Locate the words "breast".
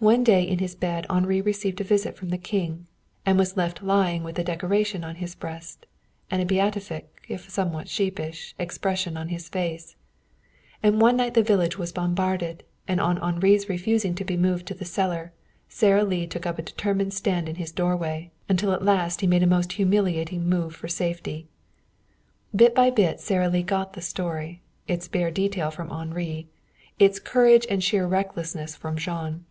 5.34-5.84